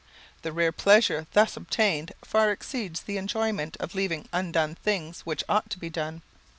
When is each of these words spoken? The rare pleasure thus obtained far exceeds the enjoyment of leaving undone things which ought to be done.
The 0.41 0.51
rare 0.51 0.71
pleasure 0.71 1.27
thus 1.33 1.55
obtained 1.55 2.13
far 2.23 2.51
exceeds 2.51 3.01
the 3.03 3.17
enjoyment 3.17 3.77
of 3.79 3.93
leaving 3.93 4.27
undone 4.33 4.73
things 4.73 5.19
which 5.27 5.43
ought 5.47 5.69
to 5.69 5.77
be 5.77 5.91
done. 5.91 6.23